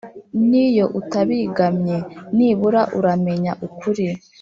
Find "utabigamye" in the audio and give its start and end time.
0.99-1.97